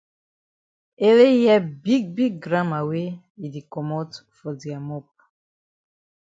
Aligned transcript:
Ele 1.07 1.25
hear 1.37 1.61
big 1.83 2.03
big 2.15 2.33
gramma 2.43 2.79
wey 2.89 3.07
e 3.43 3.45
di 3.53 3.61
komot 3.73 4.11
for 4.35 4.53
dia 4.61 4.79
mop. 4.87 5.07